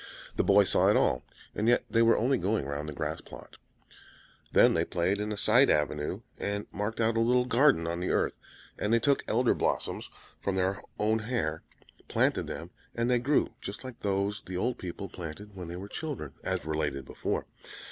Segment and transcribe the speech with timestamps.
[0.35, 1.21] The boy saw it all,
[1.53, 3.57] and yet they were only going round the grass plot.
[4.51, 8.09] Then they played in a side avenue, and marked out a little garden on the
[8.09, 8.39] earth;
[8.79, 10.09] and they took Elder blossoms
[10.41, 11.61] from their hair,
[12.07, 15.87] planted them, and they grew just like those the old people planted when they were
[15.87, 17.45] children, as related before.